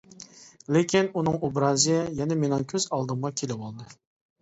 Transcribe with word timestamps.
لېكىن 0.77 1.09
ئۇنىڭ 1.21 1.37
ئوبرازى 1.49 2.01
يەنە 2.23 2.41
مېنىڭ 2.47 2.69
كۆز 2.75 2.91
ئالدىمغا 2.91 3.37
كېلىۋالدى. 3.41 3.93